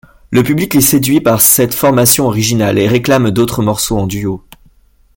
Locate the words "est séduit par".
0.73-1.41